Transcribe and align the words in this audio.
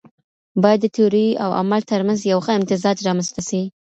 بايد 0.61 0.79
د 0.83 0.85
تيوري 0.95 1.27
او 1.43 1.49
عمل 1.59 1.81
ترمنځ 1.91 2.19
يو 2.31 2.39
ښه 2.45 2.51
امتزاج 2.59 2.97
رامنځته 3.07 3.41
سي. 3.49 3.61